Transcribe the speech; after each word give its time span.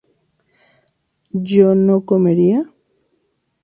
¿yo 1.49 1.67
no 1.85 1.95
comería? 2.09 2.59